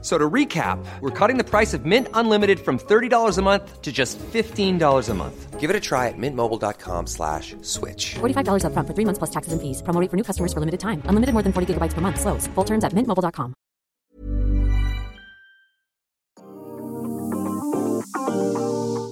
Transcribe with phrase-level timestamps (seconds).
[0.00, 3.90] So to recap, we're cutting the price of Mint Unlimited from $30 a month to
[3.90, 5.58] just $15 a month.
[5.58, 8.14] Give it a try at mintmobile.com slash switch.
[8.20, 9.82] $45 upfront for three months plus taxes and fees.
[9.82, 11.02] Promo rate for new customers for limited time.
[11.06, 12.20] Unlimited more than 40 gigabytes per month.
[12.20, 12.46] Slows.
[12.54, 13.54] Full terms at mintmobile.com.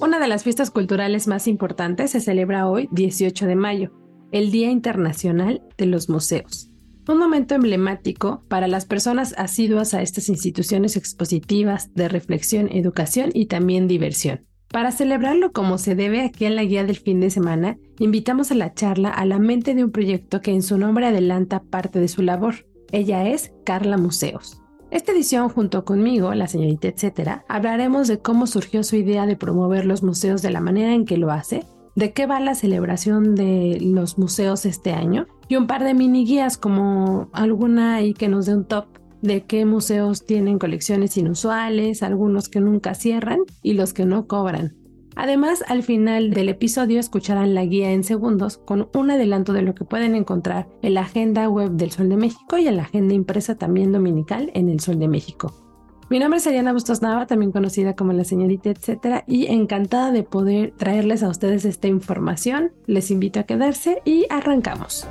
[0.01, 3.91] Una de las fiestas culturales más importantes se celebra hoy, 18 de mayo,
[4.31, 6.71] el Día Internacional de los Museos.
[7.09, 13.47] Un momento emblemático para las personas asiduas a estas instituciones expositivas de reflexión, educación y
[13.47, 14.45] también diversión.
[14.69, 18.57] Para celebrarlo como se debe aquí en la guía del fin de semana, invitamos a
[18.57, 22.09] la charla a la mente de un proyecto que en su nombre adelanta parte de
[22.09, 22.67] su labor.
[22.91, 24.61] Ella es Carla Museos.
[24.91, 29.85] Esta edición, junto conmigo, la señorita etcétera, hablaremos de cómo surgió su idea de promover
[29.85, 31.65] los museos de la manera en que lo hace,
[31.97, 36.25] de qué va la celebración de los museos este año y un par de mini
[36.25, 38.87] guías como alguna ahí que nos dé un top
[39.23, 44.77] de qué museos tienen colecciones inusuales, algunos que nunca cierran y los que no cobran.
[45.17, 49.75] Además, al final del episodio escucharán la guía en segundos con un adelanto de lo
[49.75, 53.15] que pueden encontrar en la agenda web del Sol de México y en la agenda
[53.15, 55.66] impresa también dominical en el Sol de México.
[56.09, 60.23] Mi nombre es Ariana Bustos Nava, también conocida como la señorita etcétera, y encantada de
[60.23, 62.71] poder traerles a ustedes esta información.
[62.87, 65.05] Les invito a quedarse y arrancamos.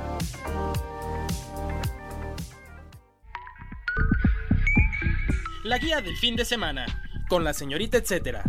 [5.64, 6.86] La guía del fin de semana,
[7.28, 8.42] con la señorita etcétera.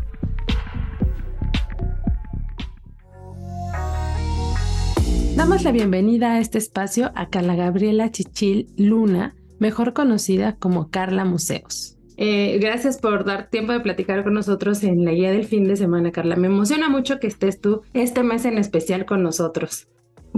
[5.35, 11.25] Damos la bienvenida a este espacio a Carla Gabriela Chichil Luna, mejor conocida como Carla
[11.25, 11.96] Museos.
[12.17, 15.75] Eh, gracias por dar tiempo de platicar con nosotros en la guía del fin de
[15.75, 16.35] semana, Carla.
[16.35, 19.87] Me emociona mucho que estés tú este mes en especial con nosotros.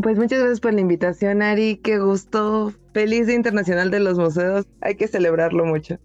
[0.01, 1.77] Pues muchas gracias por la invitación, Ari.
[1.77, 2.73] Qué gusto.
[2.93, 4.65] Feliz Día Internacional de los Museos.
[4.81, 5.97] Hay que celebrarlo mucho.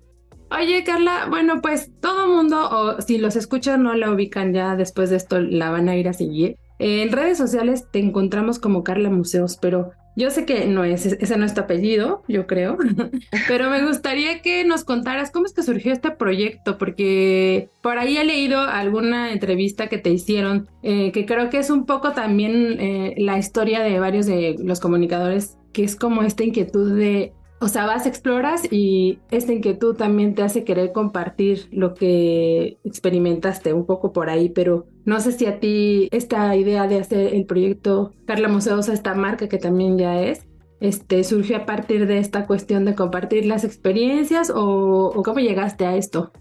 [0.50, 5.10] Oye, Carla, bueno, pues todo mundo, o si los escuchan, no la ubican ya después
[5.10, 6.56] de esto, la van a ir a seguir.
[6.78, 11.36] En redes sociales te encontramos como Carla Museos, pero yo sé que no es, ese
[11.36, 12.76] no es tu apellido, yo creo,
[13.48, 18.16] pero me gustaría que nos contaras cómo es que surgió este proyecto, porque por ahí
[18.16, 22.80] he leído alguna entrevista que te hicieron, eh, que creo que es un poco también
[22.80, 27.32] eh, la historia de varios de los comunicadores, que es como esta inquietud de
[27.64, 33.72] o sea, vas, exploras y esta inquietud también te hace querer compartir lo que experimentaste
[33.72, 37.46] un poco por ahí, pero no sé si a ti esta idea de hacer el
[37.46, 40.46] proyecto Carla Museosa, esta marca que también ya es,
[40.80, 45.86] este, surgió a partir de esta cuestión de compartir las experiencias o, o cómo llegaste
[45.86, 46.32] a esto.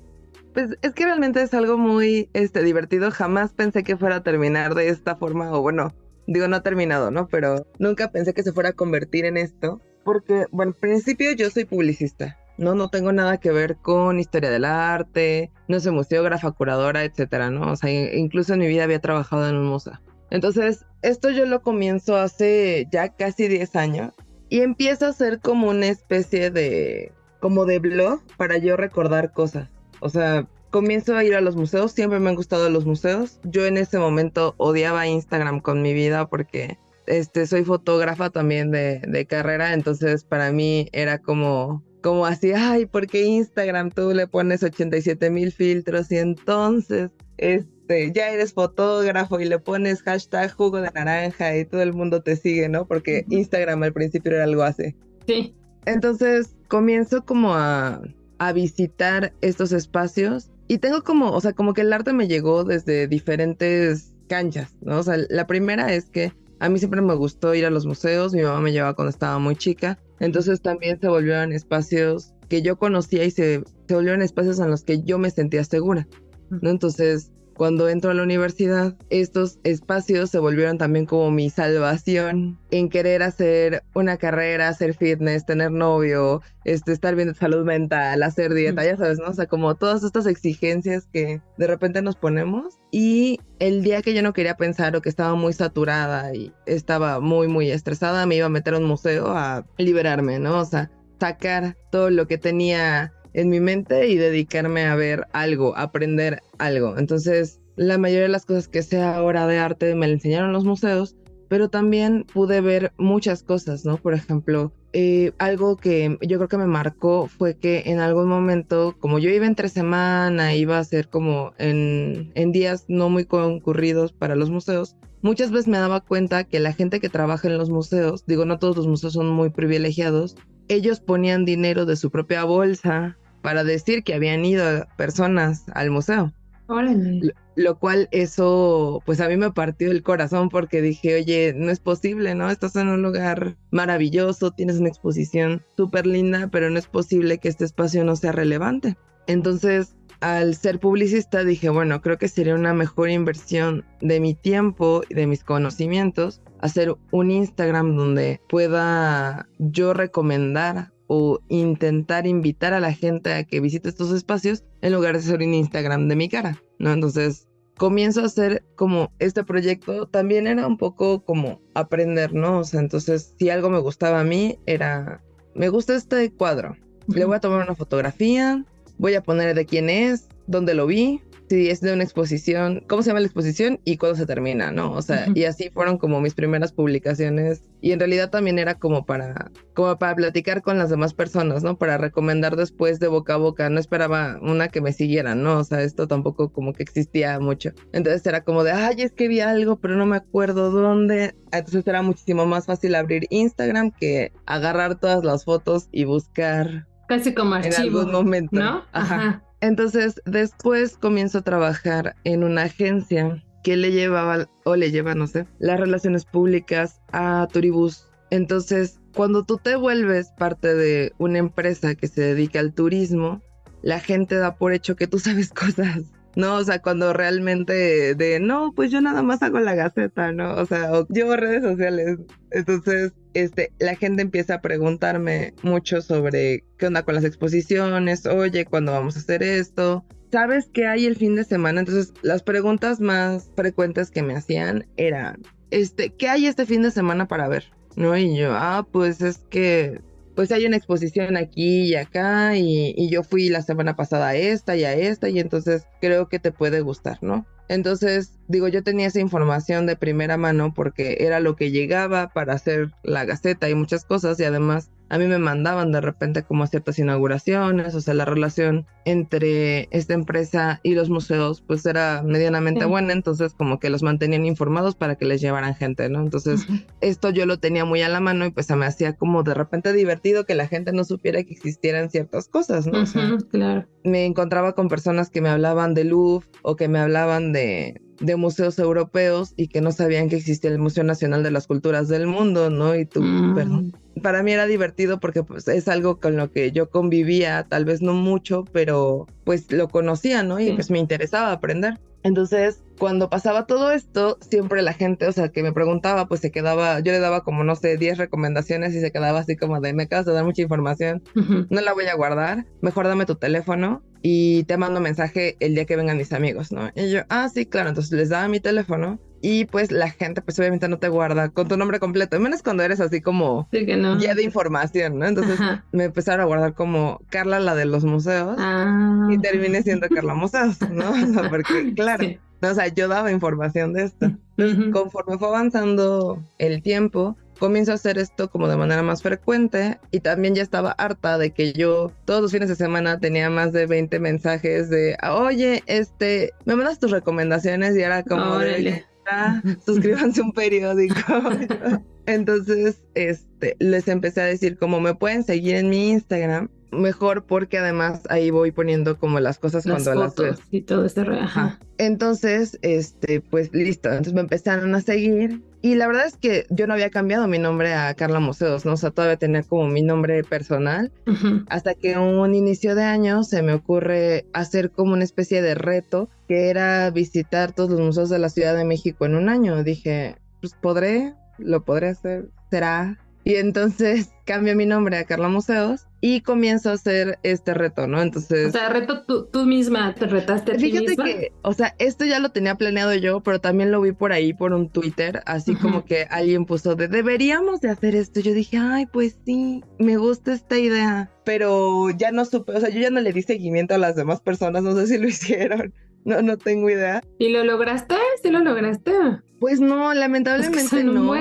[0.54, 3.12] Pues es que realmente es algo muy este, divertido.
[3.12, 5.94] Jamás pensé que fuera a terminar de esta forma, o bueno,
[6.28, 7.28] digo no ha terminado, ¿no?
[7.28, 9.80] Pero nunca pensé que se fuera a convertir en esto.
[10.04, 12.38] Porque, bueno, en principio yo soy publicista.
[12.58, 17.50] No, no tengo nada que ver con historia del arte, no soy museógrafa, curadora, etcétera,
[17.50, 17.72] ¿no?
[17.72, 20.00] O sea, incluso en mi vida había trabajado en un museo.
[20.30, 24.14] Entonces, esto yo lo comienzo hace ya casi 10 años
[24.50, 29.70] y empiezo a ser como una especie de, como de blog para yo recordar cosas.
[30.00, 33.40] O sea, comienzo a ir a los museos, siempre me han gustado los museos.
[33.44, 36.78] Yo en ese momento odiaba Instagram con mi vida porque
[37.08, 42.86] este, soy fotógrafa también de, de, carrera, entonces para mí era como, como así, ay,
[42.86, 49.40] ¿por qué Instagram tú le pones 87 mil filtros y entonces este, ya eres fotógrafo
[49.40, 52.88] y le pones hashtag jugo de naranja y todo el mundo te sigue, ¿no?
[52.88, 54.96] Porque Instagram al principio era algo así.
[55.28, 55.56] Sí.
[55.86, 58.02] Entonces comienzo como a,
[58.38, 62.64] a visitar estos espacios y tengo como, o sea, como que el arte me llegó
[62.64, 65.00] desde diferentes canchas, ¿no?
[65.00, 66.32] O sea, la primera es que
[66.64, 69.38] a mí siempre me gustó ir a los museos, mi mamá me llevaba cuando estaba
[69.38, 74.62] muy chica, entonces también se volvieron espacios que yo conocía y se, se volvieron espacios
[74.62, 76.08] en los que yo me sentía segura,
[76.50, 76.70] ¿no?
[76.70, 82.90] Entonces cuando entro a la universidad, estos espacios se volvieron también como mi salvación en
[82.90, 88.54] querer hacer una carrera, hacer fitness, tener novio, este, estar bien de salud mental, hacer
[88.54, 89.30] dieta, ya sabes, ¿no?
[89.30, 92.80] O sea, como todas estas exigencias que de repente nos ponemos.
[92.92, 97.20] Y el día que yo no quería pensar o que estaba muy saturada y estaba
[97.20, 100.60] muy, muy estresada, me iba a meter a un museo a liberarme, ¿no?
[100.60, 105.76] O sea, sacar todo lo que tenía en mi mente y dedicarme a ver algo,
[105.78, 106.98] aprender algo.
[106.98, 110.66] Entonces, la mayoría de las cosas que sé ahora de arte me la enseñaron los
[110.66, 111.16] museos,
[111.50, 113.98] pero también pude ver muchas cosas, ¿no?
[113.98, 118.96] Por ejemplo, eh, algo que yo creo que me marcó fue que en algún momento,
[119.00, 124.14] como yo iba entre semana, iba a ser como en, en días no muy concurridos
[124.14, 127.70] para los museos, muchas veces me daba cuenta que la gente que trabaja en los
[127.70, 130.36] museos, digo, no todos los museos son muy privilegiados,
[130.68, 136.34] ellos ponían dinero de su propia bolsa para decir que habían ido personas al museo.
[136.68, 137.20] Órale.
[137.22, 141.70] Lo, lo cual eso, pues a mí me partió el corazón porque dije, oye, no
[141.70, 142.50] es posible, ¿no?
[142.50, 147.50] Estás en un lugar maravilloso, tienes una exposición súper linda, pero no es posible que
[147.50, 148.98] este espacio no sea relevante.
[149.28, 155.04] Entonces, al ser publicista dije, bueno, creo que sería una mejor inversión de mi tiempo
[155.10, 162.80] y de mis conocimientos hacer un Instagram donde pueda yo recomendar o intentar invitar a
[162.80, 166.30] la gente a que visite estos espacios en lugar de hacer un Instagram de mi
[166.30, 166.92] cara, ¿no?
[166.92, 167.48] Entonces
[167.78, 172.60] comienzo a hacer como este proyecto, también era un poco como aprender, ¿no?
[172.60, 175.24] O sea, entonces si algo me gustaba a mí era,
[175.56, 176.76] me gusta este cuadro,
[177.08, 178.64] le voy a tomar una fotografía,
[178.98, 181.22] voy a poner de quién es, dónde lo vi,
[181.54, 184.92] si es de una exposición, cómo se llama la exposición y cuándo se termina, ¿no?
[184.92, 189.06] O sea, y así fueron como mis primeras publicaciones y en realidad también era como
[189.06, 191.78] para como para platicar con las demás personas, ¿no?
[191.78, 195.60] Para recomendar después de boca a boca, no esperaba una que me siguiera, ¿no?
[195.60, 197.72] O sea, esto tampoco como que existía mucho.
[197.92, 201.86] Entonces era como de, "Ay, es que vi algo, pero no me acuerdo dónde." Entonces
[201.88, 207.56] era muchísimo más fácil abrir Instagram que agarrar todas las fotos y buscar Casi como
[207.58, 208.00] en archivo.
[208.00, 208.58] algún momento.
[208.60, 208.84] ¿No?
[208.92, 209.44] Ajá.
[209.64, 215.26] Entonces, después comienzo a trabajar en una agencia que le llevaba, o le lleva, no
[215.26, 218.10] sé, las relaciones públicas a Turibus.
[218.30, 223.42] Entonces, cuando tú te vuelves parte de una empresa que se dedica al turismo,
[223.82, 226.12] la gente da por hecho que tú sabes cosas.
[226.36, 230.56] No, o sea, cuando realmente de, no, pues yo nada más hago la gaceta, ¿no?
[230.56, 232.18] O sea, o llevo redes sociales.
[232.52, 238.66] Entonces, este, la gente empieza a preguntarme mucho sobre qué onda con las exposiciones, oye,
[238.66, 240.06] ¿cuándo vamos a hacer esto?
[240.32, 241.82] ¿Sabes qué hay el fin de semana?
[241.82, 246.90] Entonces, las preguntas más frecuentes que me hacían eran, este, ¿qué hay este fin de
[246.90, 247.72] semana para ver?
[247.96, 248.18] ¿No?
[248.18, 250.02] Y yo, ah, pues es que
[250.36, 254.36] pues hay una exposición aquí y acá y, y, yo fui la semana pasada a
[254.36, 257.46] esta y a esta y entonces creo que te puede gustar, ¿no?
[257.70, 262.54] Entonces, digo, yo tenía esa información de primera mano porque era lo que llegaba para
[262.54, 266.66] hacer la gaceta y muchas cosas y además a mí me mandaban de repente como
[266.66, 272.82] ciertas inauguraciones, o sea, la relación entre esta empresa y los museos pues era medianamente
[272.82, 272.88] sí.
[272.90, 276.20] buena, entonces como que los mantenían informados para que les llevaran gente, ¿no?
[276.20, 276.86] Entonces uh -huh.
[277.02, 279.54] esto yo lo tenía muy a la mano y pues se me hacía como de
[279.54, 282.94] repente divertido que la gente no supiera que existieran ciertas cosas, ¿no?
[282.94, 283.86] Uh -huh, o sea, claro.
[284.04, 288.36] me encontraba con personas que me hablaban de Louvre o que me hablaban de de
[288.36, 292.26] museos europeos y que no sabían que existía el Museo Nacional de las Culturas del
[292.26, 292.96] Mundo, ¿no?
[292.96, 293.56] Y tú, mm.
[293.56, 293.94] perdón.
[294.22, 298.02] Para mí era divertido porque pues es algo con lo que yo convivía, tal vez
[298.02, 300.60] no mucho, pero pues lo conocía, ¿no?
[300.60, 300.74] Y sí.
[300.74, 302.00] pues me interesaba aprender.
[302.24, 306.52] Entonces, cuando pasaba todo esto, siempre la gente, o sea, que me preguntaba, pues se
[306.52, 309.94] quedaba, yo le daba como, no sé, 10 recomendaciones y se quedaba así como de,
[309.94, 311.68] me acabas de dar mucha información, uh -huh.
[311.70, 315.84] no la voy a guardar, mejor dame tu teléfono y te mando mensaje el día
[315.86, 316.90] que vengan mis amigos, ¿no?
[316.96, 320.58] Y yo, ah, sí, claro, entonces les daba mi teléfono y pues la gente pues
[320.58, 323.98] obviamente no te guarda con tu nombre completo, menos cuando eres así como sí que
[323.98, 324.18] no.
[324.18, 325.26] guía de información, ¿no?
[325.26, 325.84] Entonces Ajá.
[325.92, 329.28] me empezaron a guardar como Carla la de los museos ah.
[329.30, 331.12] y terminé siendo Carla Museos, ¿no?
[331.12, 332.40] O sea, porque claro, sí.
[332.62, 334.32] no, o sea, yo daba información de esto.
[334.56, 334.92] Entonces, uh -huh.
[334.94, 340.22] conforme fue avanzando el tiempo, comienzo a hacer esto como de manera más frecuente y
[340.22, 343.88] también ya estaba harta de que yo todos los fines de semana tenía más de
[343.88, 350.42] 20 mensajes de, oye, este, me mandas tus recomendaciones y era como de, ah, suscríbanse
[350.42, 351.22] a un periódico.
[352.26, 357.78] Entonces, este, les empecé a decir como me pueden seguir en mi Instagram, mejor porque
[357.78, 361.40] además ahí voy poniendo como las cosas las cuando fotos las y todo este re...
[361.40, 361.80] Ajá.
[361.98, 364.10] Entonces, este, pues listo.
[364.10, 367.60] Entonces me empezaron a seguir y la verdad es que yo no había cambiado mi
[367.60, 368.94] nombre a Carla Museos, ¿no?
[368.94, 371.12] O sea, todavía tenía como mi nombre personal.
[371.28, 371.66] Uh -huh.
[371.68, 376.30] Hasta que un inicio de año se me ocurre hacer como una especie de reto
[376.48, 379.84] que era visitar todos los museos de la Ciudad de México en un año.
[379.84, 383.20] Dije, pues podré, lo podré hacer, será.
[383.44, 388.22] Y entonces cambio mi nombre a Carla Museos y comienzo a hacer este reto, ¿no?
[388.22, 388.70] Entonces...
[388.70, 391.26] O sea, reto tú, tú misma, te retaste Fíjate misma.
[391.26, 394.54] que, o sea, esto ya lo tenía planeado yo, pero también lo vi por ahí,
[394.54, 395.82] por un Twitter, así uh -huh.
[395.82, 398.40] como que alguien puso de, deberíamos de hacer esto.
[398.40, 402.90] Yo dije, ay, pues sí, me gusta esta idea, pero ya no supe, o sea,
[402.90, 405.94] yo ya no le di seguimiento a las demás personas, no sé si lo hicieron.
[406.26, 407.22] No, no tengo idea.
[407.40, 408.16] ¿Y lo lograste?
[408.42, 409.12] ¿Sí lo lograste?
[409.60, 411.34] Pues no, lamentablemente no.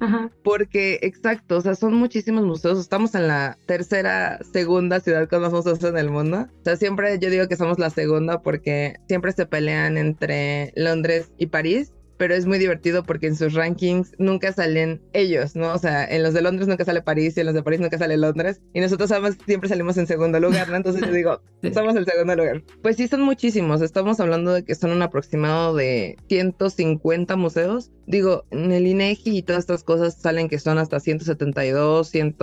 [0.00, 0.30] Ajá.
[0.42, 2.80] Porque, exacto, o sea, son muchísimos museos.
[2.80, 6.48] Estamos en la tercera, segunda ciudad con más museos en el mundo.
[6.60, 11.30] O sea, siempre yo digo que somos la segunda porque siempre se pelean entre Londres
[11.38, 15.72] y París pero es muy divertido porque en sus rankings nunca salen ellos, ¿no?
[15.72, 17.96] O sea, en los de Londres nunca sale París y en los de París nunca
[17.96, 18.60] sale Londres.
[18.74, 20.76] Y nosotros además siempre salimos en segundo lugar, ¿no?
[20.76, 21.40] Entonces yo digo,
[21.72, 22.62] somos el segundo lugar.
[22.82, 23.80] Pues sí, son muchísimos.
[23.80, 27.90] Estamos hablando de que son un aproximado de 150 museos.
[28.06, 32.36] Digo, en el INEGI y todas estas cosas salen que son hasta 172, 100,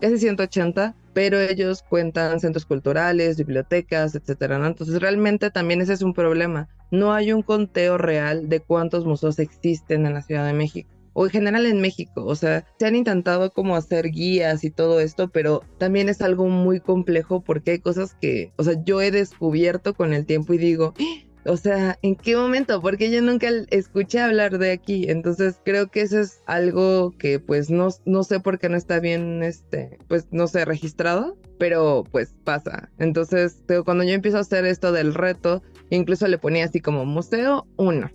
[0.00, 4.64] casi 180 pero ellos cuentan centros culturales, bibliotecas, etcétera.
[4.66, 6.68] Entonces realmente también ese es un problema.
[6.90, 11.26] No hay un conteo real de cuántos museos existen en la Ciudad de México o
[11.26, 12.24] en general en México.
[12.24, 16.48] O sea, se han intentado como hacer guías y todo esto, pero también es algo
[16.48, 20.58] muy complejo porque hay cosas que, o sea, yo he descubierto con el tiempo y
[20.58, 20.94] digo,
[21.44, 22.80] o sea, ¿en qué momento?
[22.80, 25.06] Porque yo nunca escuché hablar de aquí.
[25.08, 29.00] Entonces creo que eso es algo que pues no, no sé por qué no está
[29.00, 32.90] bien, este, pues no sé, registrado, pero pues pasa.
[32.98, 37.66] Entonces cuando yo empiezo a hacer esto del reto, incluso le ponía así como Museo
[37.76, 38.10] 1.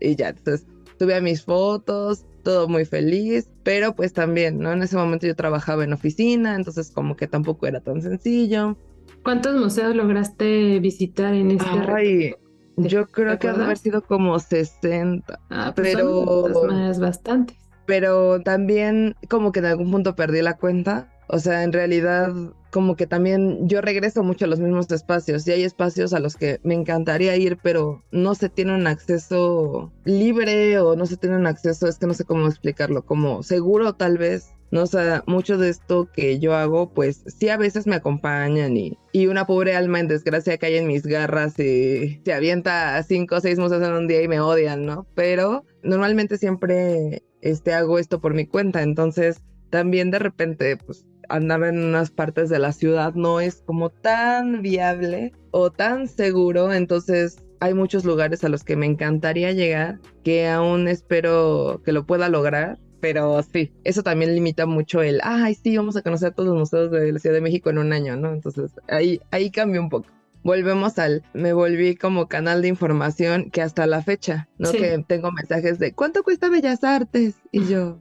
[0.00, 0.66] y ya, entonces
[0.98, 4.72] tuve mis fotos, todo muy feliz, pero pues también, ¿no?
[4.72, 8.76] En ese momento yo trabajaba en oficina, entonces como que tampoco era tan sencillo.
[9.22, 12.34] ¿Cuántos museos lograste visitar en este Ay,
[12.76, 15.38] Yo creo que ha de haber sido como 60.
[15.50, 17.58] Ah, pues pero más bastantes.
[17.86, 21.12] Pero también como que en algún punto perdí la cuenta.
[21.28, 22.32] O sea, en realidad
[22.70, 26.36] como que también yo regreso mucho a los mismos espacios y hay espacios a los
[26.36, 31.36] que me encantaría ir, pero no se tiene un acceso libre o no se tiene
[31.36, 35.24] un acceso, es que no sé cómo explicarlo, como seguro tal vez no, o sea,
[35.26, 39.46] mucho de esto que yo hago, pues sí a veces me acompañan y, y una
[39.46, 43.82] pobre alma en desgracia cae en mis garras y se avienta cinco o seis museos
[43.82, 45.06] en un día y me odian, ¿no?
[45.14, 51.68] Pero normalmente siempre este, hago esto por mi cuenta, entonces también de repente, pues andaba
[51.68, 57.38] en unas partes de la ciudad, no es como tan viable o tan seguro, entonces
[57.60, 62.28] hay muchos lugares a los que me encantaría llegar, que aún espero que lo pueda
[62.28, 66.58] lograr pero sí, eso también limita mucho el, ay, sí, vamos a conocer todos los
[66.58, 68.32] museos de la Ciudad de México en un año, ¿no?
[68.32, 70.08] Entonces ahí, ahí cambia un poco.
[70.42, 74.70] Volvemos al, me volví como canal de información que hasta la fecha, ¿no?
[74.72, 77.34] Que tengo mensajes de, ¿cuánto cuesta Bellas Artes?
[77.52, 77.98] Y yo,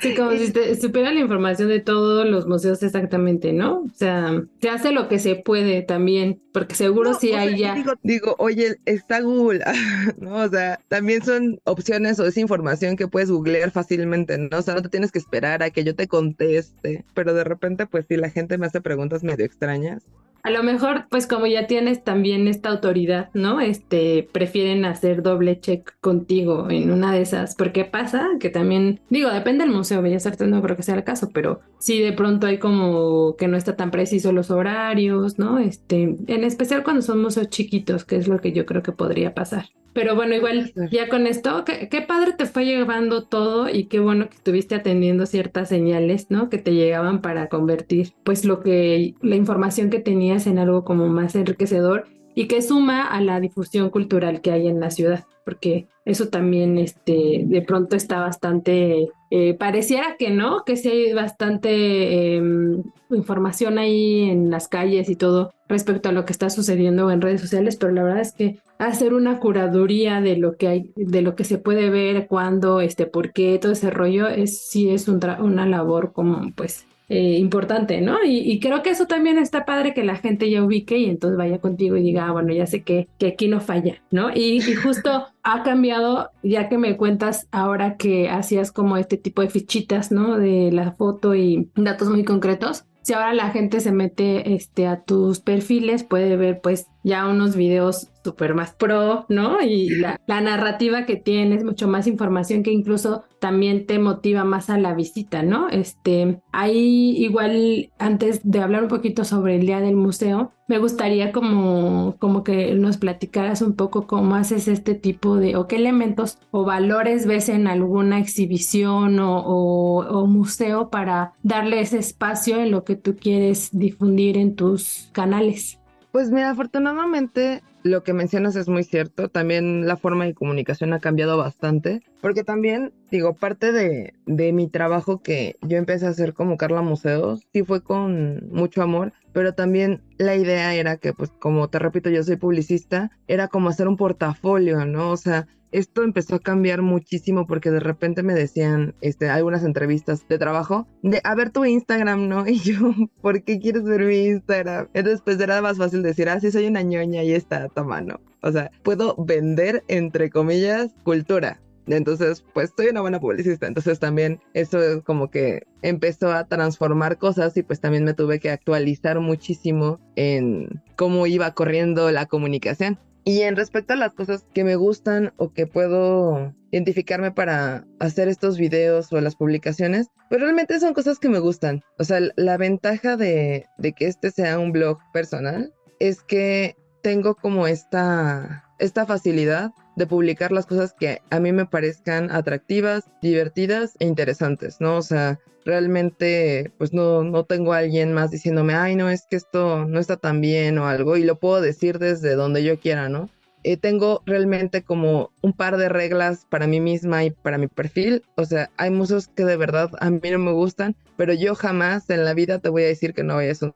[0.00, 3.84] Sí, como si te supiera la información de todos los museos exactamente, ¿no?
[3.84, 7.82] O sea, se hace lo que se puede también, porque seguro si hay ya.
[8.02, 9.64] Digo, oye, está Google,
[10.18, 10.36] ¿no?
[10.36, 14.58] O sea, también son opciones o es información que puedes googlear fácilmente, ¿no?
[14.58, 17.86] O sea, no te tienes que esperar a que yo te conteste, pero de repente,
[17.86, 20.04] pues sí, la gente me hace preguntas medio extrañas
[20.42, 23.60] a lo mejor, pues como ya tienes también esta autoridad, ¿no?
[23.60, 29.30] Este, prefieren hacer doble check contigo en una de esas, porque pasa que también, digo,
[29.30, 32.48] depende del museo, Bellas Artes no creo que sea el caso, pero sí de pronto
[32.48, 35.58] hay como que no está tan preciso los horarios, ¿no?
[35.58, 39.34] Este, en especial cuando son museos chiquitos, que es lo que yo creo que podría
[39.34, 39.66] pasar.
[39.94, 44.00] Pero bueno, igual ya con esto, qué, qué, padre te fue llevando todo y qué
[44.00, 46.48] bueno que estuviste atendiendo ciertas señales, ¿no?
[46.48, 51.08] Que te llegaban para convertir pues lo que, la información que tenías en algo como
[51.08, 55.88] más enriquecedor y que suma a la difusión cultural que hay en la ciudad, porque
[56.04, 62.36] eso también este, de pronto está bastante, eh, pareciera que no, que sí hay bastante
[62.36, 67.22] em, información ahí en las calles y todo respecto a lo que está sucediendo en
[67.22, 71.22] redes sociales, pero la verdad es que hacer una curaduría de lo que hay, de
[71.22, 75.08] lo que se puede ver, cuándo, este, por qué, todo ese rollo, es, sí es
[75.08, 78.18] una labor como pues eh, importante, ¿no?
[78.24, 81.58] Y, creo que eso también está padre que la gente ya ubique y entonces vaya
[81.58, 84.30] contigo y diga, ah, bueno, ya sé que, que aquí no falla, ¿no?
[84.30, 89.42] Y, y justo ha cambiado, ya que me cuentas ahora que hacías como este tipo
[89.42, 90.38] de fichitas, ¿no?
[90.38, 95.02] De la foto y datos muy concretos si ahora la gente se mete este, a
[95.02, 99.60] tus perfiles, puede ver pues ya unos videos súper más pro, ¿no?
[99.62, 104.78] Y la, narrativa que tienes, mucho más información que incluso también te motiva más a
[104.78, 105.68] la visita, ¿no?
[105.68, 111.32] Este, ahí igual, antes de hablar un poquito sobre el día del museo, me gustaría
[111.32, 116.38] como, como que nos platicaras un poco cómo haces este tipo de, o qué elementos
[116.50, 122.84] o valores ves en alguna exhibición o, o museo para darle ese espacio en lo
[122.84, 125.81] que tú quieres difundir en tus canales.
[126.12, 129.28] Pues mira, afortunadamente lo que mencionas es muy cierto.
[129.28, 132.02] También la forma de comunicación ha cambiado bastante.
[132.20, 134.12] Porque también, digo, parte de,
[134.52, 139.12] mi trabajo que yo empecé a hacer como Carla Museos, sí fue con mucho amor.
[139.32, 143.70] pero también la idea era que, pues como te repito, yo soy publicista, era como
[143.70, 145.10] hacer un portafolio, ¿no?
[145.10, 150.26] O sea, esto empezó a cambiar muchísimo porque de repente me decían, este, algunas entrevistas
[150.28, 152.46] de trabajo, de, a ver tu Instagram, ¿no?
[152.52, 154.88] Y yo, ¿por qué quieres ver mi Instagram?
[154.92, 158.20] Entonces, pues era más fácil decir, ah, sí, soy una ñoña y está, toma, ¿no?
[158.42, 161.60] O sea, puedo vender, entre comillas, cultura.
[161.86, 163.66] Entonces, pues soy una buena publicista.
[163.66, 168.50] Entonces también eso como que empezó a transformar cosas y pues también me tuve que
[168.50, 172.98] actualizar muchísimo en cómo iba corriendo la comunicación.
[173.24, 178.28] Y en respecto a las cosas que me gustan o que puedo identificarme para hacer
[178.28, 181.82] estos videos o las publicaciones, pues realmente son cosas que me gustan.
[181.98, 187.34] O sea, la ventaja de, de que este sea un blog personal es que tengo
[187.34, 193.94] como esta, esta facilidad de publicar las cosas que a mí me parezcan atractivas, divertidas
[193.98, 194.96] e interesantes, ¿no?
[194.96, 199.36] O sea, realmente pues no, no tengo a alguien más diciéndome, ay, no, es que
[199.36, 203.08] esto no está tan bien o algo, y lo puedo decir desde donde yo quiera,
[203.08, 203.28] ¿no?
[203.64, 208.24] Eh, tengo realmente como un par de reglas para mí misma y para mi perfil.
[208.34, 212.10] O sea, hay museos que de verdad a mí no me gustan, pero yo jamás
[212.10, 213.72] en la vida te voy a decir que no vayas a un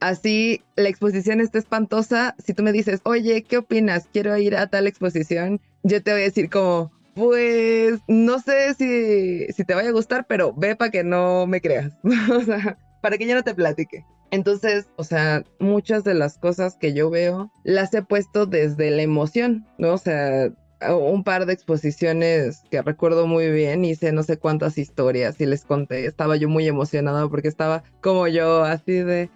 [0.00, 2.34] Así la exposición está espantosa.
[2.44, 4.08] Si tú me dices, oye, ¿qué opinas?
[4.12, 9.52] Quiero ir a tal exposición, yo te voy a decir como, pues no sé si,
[9.52, 11.92] si te vaya a gustar, pero ve para que no me creas.
[12.30, 14.04] o sea, para que yo no te platique.
[14.30, 19.02] Entonces, o sea, muchas de las cosas que yo veo las he puesto desde la
[19.02, 19.94] emoción, ¿no?
[19.94, 20.50] O sea,
[20.88, 25.64] un par de exposiciones que recuerdo muy bien, hice no sé cuántas historias y les
[25.64, 29.28] conté, estaba yo muy emocionada porque estaba como yo así de,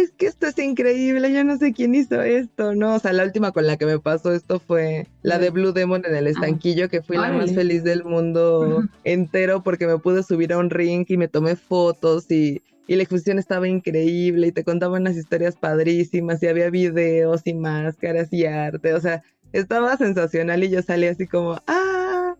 [0.00, 2.94] es que esto es increíble, yo no sé quién hizo esto, ¿no?
[2.94, 6.04] O sea, la última con la que me pasó esto fue la de Blue Demon
[6.06, 6.30] en el ah.
[6.30, 10.70] estanquillo, que fui la más feliz del mundo entero porque me pude subir a un
[10.70, 15.16] ring y me tomé fotos y y la exposición estaba increíble y te contaban unas
[15.16, 20.82] historias padrísimas y había videos y máscaras y arte, o sea, estaba sensacional y yo
[20.82, 21.89] salí así como, ah,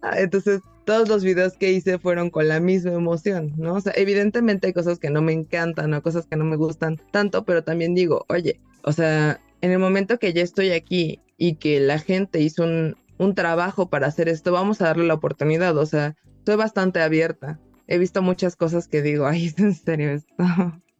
[0.17, 3.75] entonces todos los videos que hice fueron con la misma emoción, ¿no?
[3.75, 7.01] O sea, evidentemente hay cosas que no me encantan o cosas que no me gustan
[7.11, 11.57] tanto, pero también digo, oye, o sea, en el momento que ya estoy aquí y
[11.57, 15.77] que la gente hizo un, un trabajo para hacer esto, vamos a darle la oportunidad,
[15.77, 17.61] o sea, estoy bastante abierta.
[17.87, 20.35] He visto muchas cosas que digo, ay, ¿es en serio esto?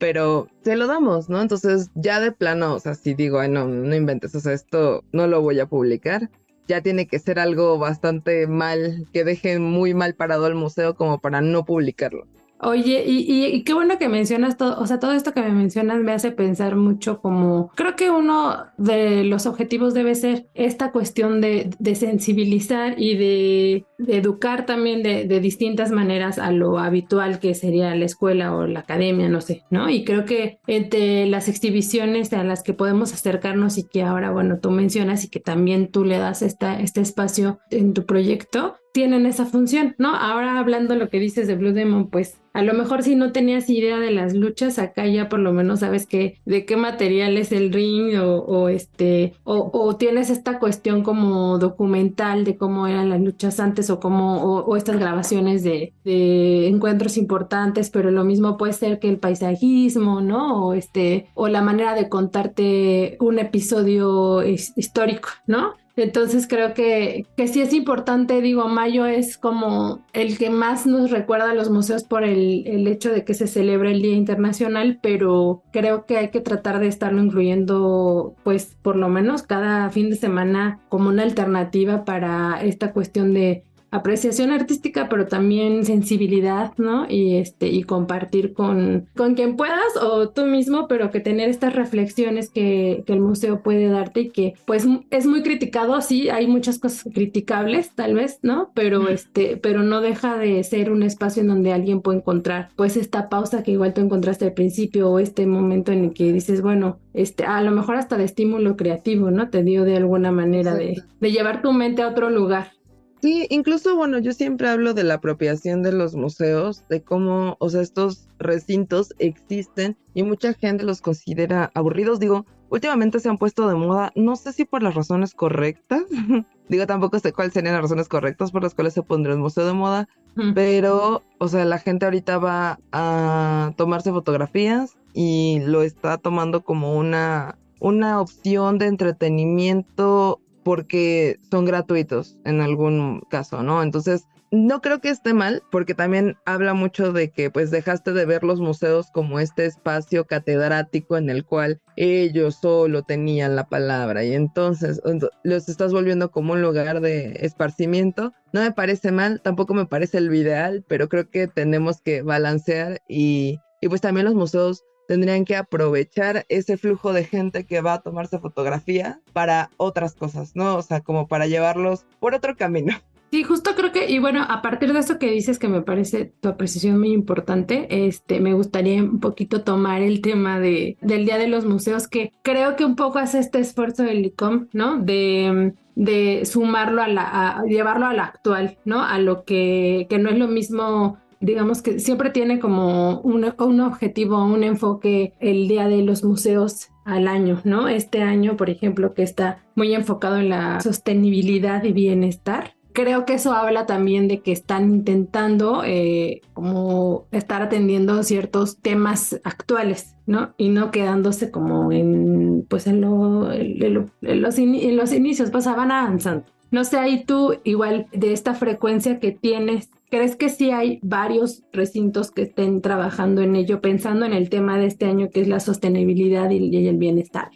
[0.01, 1.43] pero se lo damos, ¿no?
[1.43, 5.05] Entonces ya de plano, o sea, si digo, ay, no, no inventes, o sea, esto
[5.13, 6.31] no lo voy a publicar,
[6.71, 11.21] ya tiene que ser algo bastante mal, que deje muy mal parado al museo como
[11.21, 12.29] para no publicarlo.
[12.63, 16.13] Oye, y, qué bueno que mencionas todo, o sea, todo esto que me mencionas me
[16.13, 21.71] hace pensar mucho como, creo que uno de los objetivos debe ser esta cuestión de,
[21.95, 28.55] sensibilizar y de, educar también de, distintas maneras a lo habitual que sería la escuela
[28.55, 29.89] o la academia, no sé, ¿no?
[29.89, 34.59] Y creo que entre las exhibiciones a las que podemos acercarnos y que ahora, bueno,
[34.61, 39.27] tú mencionas y que también tú le das esta, este espacio en tu proyecto, tienen
[39.27, 40.15] esa función, ¿no?
[40.15, 43.71] Ahora hablando lo que dices de Blue Demon, pues a lo mejor si no tenías
[43.71, 47.53] idea de las luchas, acá ya por lo menos sabes que de qué material es
[47.53, 53.61] el ring o, este, o, tienes esta cuestión como documental de cómo eran las luchas
[53.61, 58.99] antes o cómo, o, estas grabaciones de, de, encuentros importantes, pero lo mismo puede ser
[58.99, 60.67] que el paisajismo, ¿no?
[60.67, 65.75] O este, o la manera de contarte un episodio histórico, ¿no?
[66.03, 71.11] Entonces creo que, que sí es importante, digo, mayo es como el que más nos
[71.11, 74.99] recuerda a los museos por el, el, hecho de que se celebra el Día Internacional,
[75.03, 80.11] pero creo que hay que tratar de estarlo incluyendo, pues por lo menos cada fin
[80.11, 87.07] de semana como una alternativa para esta cuestión de apreciación artística, pero también sensibilidad, ¿no?
[87.09, 91.75] Y este, y compartir con, con quien puedas o tú mismo, pero que tener estas
[91.75, 96.47] reflexiones que, que, el museo puede darte y que pues es muy criticado, sí, hay
[96.47, 98.71] muchas cosas criticables, tal vez, ¿no?
[98.75, 102.97] Pero este, pero no deja de ser un espacio en donde alguien puede encontrar pues
[102.97, 106.63] esta pausa que igual tú encontraste al principio o este momento en el que dices,
[106.63, 109.51] bueno, este, a lo mejor hasta de estímulo creativo, ¿no?
[109.51, 112.73] Te dio de alguna manera de, de llevar tu mente a otro lugar.
[113.21, 117.69] Sí, incluso, bueno, yo siempre hablo de la apropiación de los museos, de cómo, o
[117.69, 122.19] sea, estos recintos existen y mucha gente los considera aburridos.
[122.19, 126.05] Digo, últimamente se han puesto de moda, no sé si por las razones correctas,
[126.71, 129.67] digo, tampoco sé cuáles serían las razones correctas por las cuales se pondría el museo
[129.67, 130.09] de moda,
[130.55, 136.97] pero, o sea, la gente ahorita va a tomarse fotografías y lo está tomando como
[136.97, 143.83] una, una opción de entretenimiento porque son gratuitos en algún caso, ¿no?
[143.83, 148.27] Entonces, no creo que esté mal, porque también habla mucho de que pues dejaste de
[148.27, 154.25] ver los museos como este espacio catedrático en el cual ellos solo tenían la palabra
[154.25, 155.01] y entonces
[155.45, 158.33] los estás volviendo como un lugar de esparcimiento.
[158.53, 163.01] No me parece mal, tampoco me parece lo ideal, pero creo que tenemos que balancear
[163.09, 167.95] y, y pues también los museos tendrían que aprovechar ese flujo de gente que va
[167.95, 170.77] a tomarse fotografía para otras cosas, ¿no?
[170.77, 172.95] O sea, como para llevarlos por otro camino.
[173.33, 176.33] Sí, justo creo que, y bueno, a partir de eso que dices que me parece
[176.41, 181.39] tu apreciación muy importante, este, me gustaría un poquito tomar el tema de, del Día
[181.39, 184.99] de los Museos, que creo que un poco hace este esfuerzo del ICOM, ¿no?
[184.99, 189.05] De, de sumarlo a la, a llevarlo a la actual, ¿no?
[189.05, 193.81] A lo que, que no es lo mismo digamos que siempre tiene como un, un,
[193.81, 197.89] objetivo, un enfoque el Día de los Museos al año, ¿no?
[197.89, 203.35] Este año, por ejemplo, que está muy enfocado en la sostenibilidad y bienestar, creo que
[203.35, 210.55] eso habla también de que están intentando eh, como estar atendiendo ciertos temas actuales, ¿no?
[210.59, 215.91] Y no quedándose como en, pues en, lo, en, los, en los inicios, pues van
[215.91, 216.45] avanzando.
[216.71, 221.63] No sé, ahí tú, igual de esta frecuencia que tienes, ¿crees que sí hay varios
[221.73, 225.49] recintos que estén trabajando en ello, pensando en el tema de este año que es
[225.49, 227.51] la sostenibilidad y el bienestar?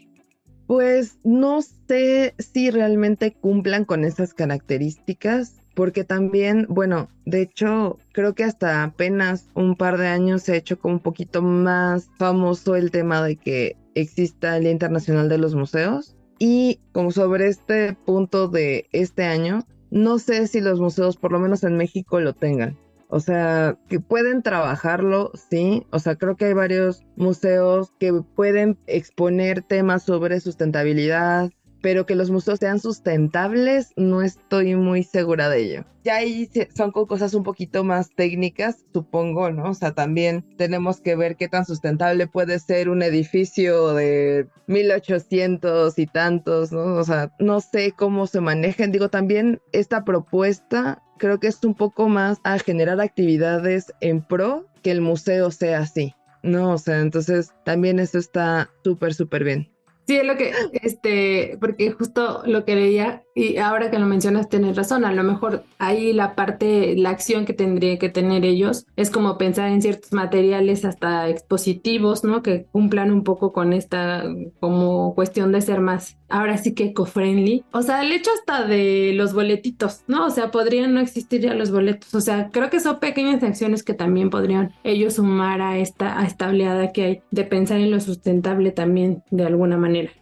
[0.66, 8.34] Pues no sé si realmente cumplan con esas características, porque también, bueno, de hecho, creo
[8.34, 12.76] que hasta apenas un par de años se ha hecho como un poquito más famoso
[12.76, 16.16] el tema de que exista el Día Internacional de los Museos.
[16.38, 21.38] Y como sobre este punto de este año, no sé si los museos, por lo
[21.38, 22.76] menos en México, lo tengan.
[23.08, 25.86] O sea, que pueden trabajarlo, sí.
[25.92, 31.52] O sea, creo que hay varios museos que pueden exponer temas sobre sustentabilidad,
[31.84, 35.84] pero que los museos sean sustentables, no estoy muy segura de ello.
[36.02, 39.64] Ya ahí son cosas un poquito más técnicas, supongo, ¿no?
[39.68, 45.98] O sea, también tenemos que ver qué tan sustentable puede ser un edificio de 1800
[45.98, 46.94] y tantos, ¿no?
[46.94, 48.90] O sea, no sé cómo se manejan.
[48.90, 54.64] Digo, también esta propuesta creo que es un poco más a generar actividades en pro
[54.82, 56.14] que el museo sea así.
[56.42, 59.73] No, o sea, entonces también eso está súper, súper bien.
[60.06, 64.48] Sí, es lo que, este, porque justo lo que leía, y ahora que lo mencionas,
[64.48, 68.86] tienes razón, a lo mejor ahí la parte, la acción que tendría que tener ellos
[68.96, 72.42] es como pensar en ciertos materiales hasta expositivos, ¿no?
[72.42, 74.24] Que cumplan un poco con esta,
[74.60, 77.64] como cuestión de ser más, ahora sí que eco-friendly.
[77.72, 80.26] O sea, el hecho hasta de los boletitos, ¿no?
[80.26, 82.14] O sea, podrían no existir ya los boletos.
[82.14, 86.24] O sea, creo que son pequeñas acciones que también podrían ellos sumar a esta, a
[86.24, 90.12] esta oleada que hay de pensar en lo sustentable también de alguna manera.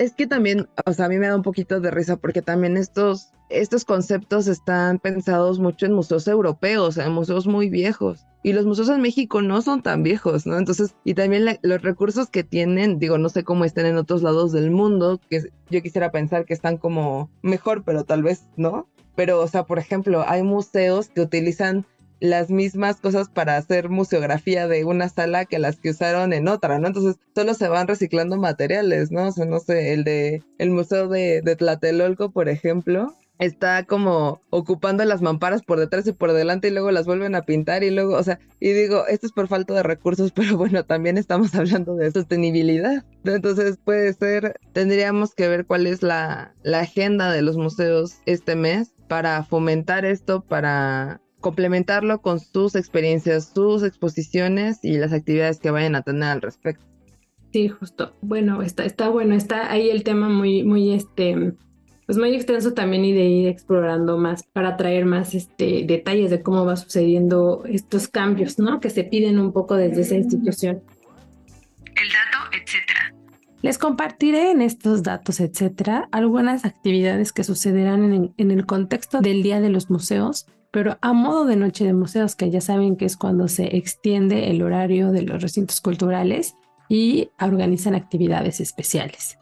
[0.00, 2.78] Es que también, o sea, a mí me da un poquito de risa porque también
[2.78, 8.24] estos, estos conceptos están pensados mucho en museos europeos, en museos muy viejos.
[8.42, 10.56] Y los museos en México no son tan viejos, ¿no?
[10.56, 14.52] Entonces, y también los recursos que tienen, digo, no sé cómo estén en otros lados
[14.52, 18.88] del mundo, que yo quisiera pensar que están como mejor, pero tal vez no.
[19.16, 21.84] Pero, o sea, por ejemplo, hay museos que utilizan
[22.20, 26.78] las mismas cosas para hacer museografía de una sala que las que usaron en otra,
[26.78, 26.88] ¿no?
[26.88, 29.28] Entonces solo se van reciclando materiales, ¿no?
[29.28, 34.42] O sea, no sé, el de el Museo de, de Tlatelolco, por ejemplo, está como
[34.50, 37.90] ocupando las mamparas por detrás y por delante y luego las vuelven a pintar y
[37.90, 41.54] luego, o sea, y digo, esto es por falta de recursos, pero bueno, también estamos
[41.54, 43.04] hablando de sostenibilidad.
[43.24, 48.56] Entonces puede ser, tendríamos que ver cuál es la, la agenda de los museos este
[48.56, 55.70] mes para fomentar esto, para complementarlo con sus experiencias, sus exposiciones y las actividades que
[55.70, 56.84] vayan a tener al respecto.
[57.52, 58.12] Sí, justo.
[58.20, 61.54] Bueno, está, está bueno, está ahí el tema muy, muy, este,
[62.06, 66.42] pues muy extenso también y de ir explorando más para traer más, este, detalles de
[66.42, 68.78] cómo va sucediendo estos cambios, ¿no?
[68.78, 70.82] Que se piden un poco desde esa institución.
[71.86, 73.14] El dato, etcétera.
[73.62, 79.42] Les compartiré en estos datos, etcétera, algunas actividades que sucederán en, en el contexto del
[79.42, 83.04] Día de los Museos pero a modo de noche de museos, que ya saben que
[83.04, 86.54] es cuando se extiende el horario de los recintos culturales
[86.88, 89.38] y organizan actividades especiales.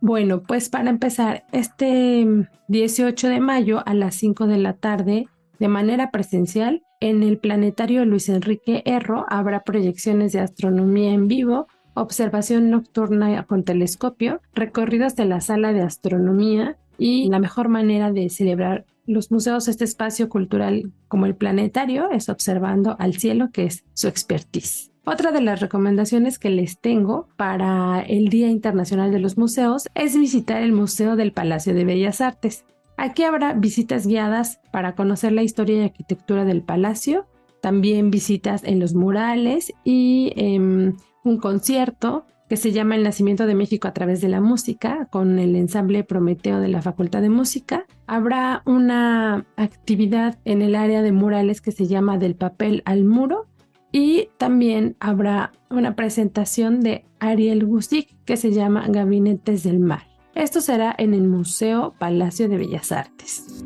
[0.00, 2.26] Bueno, pues para empezar, este
[2.68, 5.26] 18 de mayo a las 5 de la tarde,
[5.58, 11.66] de manera presencial, en el planetario Luis Enrique Erro habrá proyecciones de astronomía en vivo,
[11.94, 18.28] observación nocturna con telescopio, recorridos de la sala de astronomía y la mejor manera de
[18.28, 23.84] celebrar los museos, este espacio cultural como el planetario, es observando al cielo, que es
[23.94, 24.90] su expertise.
[25.04, 30.18] Otra de las recomendaciones que les tengo para el Día Internacional de los Museos es
[30.18, 32.64] visitar el Museo del Palacio de Bellas Artes.
[32.96, 37.26] Aquí habrá visitas guiadas para conocer la historia y arquitectura del palacio,
[37.60, 43.54] también visitas en los murales y em, un concierto que se llama El Nacimiento de
[43.54, 47.86] México a través de la música, con el ensamble Prometeo de la Facultad de Música.
[48.06, 53.46] Habrá una actividad en el área de murales que se llama Del papel al muro.
[53.92, 60.06] Y también habrá una presentación de Ariel Gusic que se llama Gabinetes del Mar.
[60.34, 63.64] Esto será en el Museo Palacio de Bellas Artes.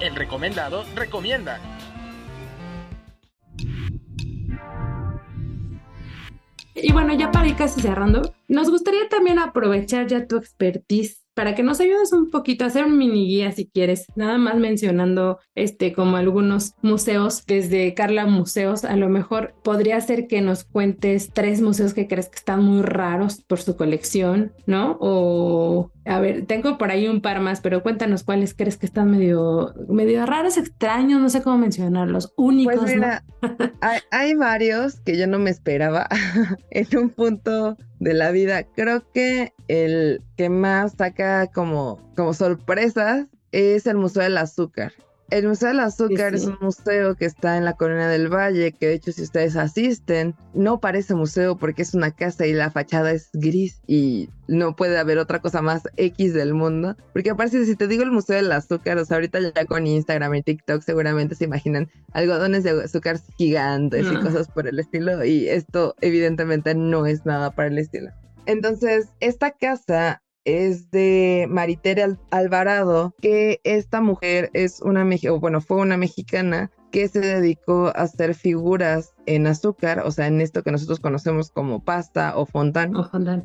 [0.00, 1.60] El recomendado recomienda.
[6.82, 11.54] Y bueno, ya para ir casi cerrando, nos gustaría también aprovechar ya tu expertise para
[11.54, 15.38] que nos ayudes un poquito a hacer un mini guía si quieres, nada más mencionando
[15.54, 21.30] este como algunos museos desde Carla Museos, a lo mejor podría ser que nos cuentes
[21.32, 24.96] tres museos que crees que están muy raros por su colección, ¿no?
[24.98, 29.08] O a ver, tengo por ahí un par más, pero cuéntanos cuáles crees que están
[29.08, 32.78] medio medio raros, extraños, no sé cómo mencionarlos, únicos.
[32.78, 33.22] Pues mira,
[33.80, 36.08] hay, hay varios que yo no me esperaba
[36.72, 38.64] en un punto de la vida.
[38.64, 44.92] Creo que el que más saca como, como sorpresas es el Museo del Azúcar.
[45.30, 48.86] El Museo del Azúcar es un museo que está en la Colonia del Valle, que
[48.86, 53.12] de hecho si ustedes asisten, no parece museo porque es una casa y la fachada
[53.12, 56.96] es gris y no puede haber otra cosa más X del mundo.
[57.12, 60.34] Porque aparte si te digo el Museo del Azúcar, o sea, ahorita ya con Instagram
[60.34, 65.46] y TikTok seguramente se imaginan algodones de azúcar gigantes y cosas por el estilo y
[65.46, 68.12] esto evidentemente no es nada para el estilo.
[68.46, 75.06] Entonces, esta casa es de Maritere Alvarado, que esta mujer es una,
[75.38, 80.40] bueno, fue una mexicana que se dedicó a hacer figuras en azúcar, o sea, en
[80.40, 82.96] esto que nosotros conocemos como pasta o fontán.
[82.96, 83.44] O fontán.